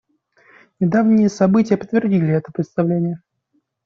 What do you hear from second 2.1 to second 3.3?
это представление.